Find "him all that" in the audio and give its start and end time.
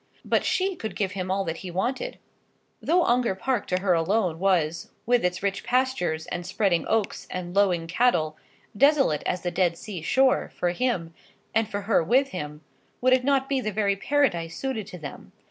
1.11-1.57